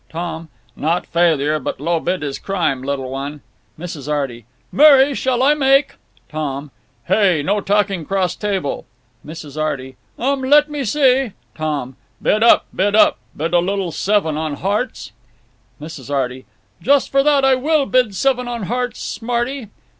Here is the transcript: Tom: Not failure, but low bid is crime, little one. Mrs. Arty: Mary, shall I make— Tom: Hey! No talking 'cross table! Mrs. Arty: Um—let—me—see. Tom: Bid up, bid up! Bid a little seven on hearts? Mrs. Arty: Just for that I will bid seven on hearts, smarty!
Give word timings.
Tom: 0.09 0.49
Not 0.75 1.05
failure, 1.05 1.59
but 1.59 1.79
low 1.79 1.99
bid 1.99 2.23
is 2.23 2.39
crime, 2.39 2.81
little 2.81 3.11
one. 3.11 3.41
Mrs. 3.77 4.11
Arty: 4.11 4.45
Mary, 4.71 5.13
shall 5.13 5.43
I 5.43 5.53
make— 5.53 5.93
Tom: 6.27 6.71
Hey! 7.03 7.43
No 7.43 7.61
talking 7.61 8.03
'cross 8.03 8.35
table! 8.35 8.87
Mrs. 9.23 9.61
Arty: 9.61 9.97
Um—let—me—see. 10.17 11.33
Tom: 11.53 11.97
Bid 12.19 12.41
up, 12.41 12.65
bid 12.75 12.95
up! 12.95 13.19
Bid 13.37 13.53
a 13.53 13.59
little 13.59 13.91
seven 13.91 14.37
on 14.37 14.55
hearts? 14.55 15.11
Mrs. 15.79 16.09
Arty: 16.11 16.47
Just 16.81 17.11
for 17.11 17.21
that 17.21 17.45
I 17.45 17.53
will 17.53 17.85
bid 17.85 18.15
seven 18.15 18.47
on 18.47 18.63
hearts, 18.63 18.99
smarty! 18.99 19.67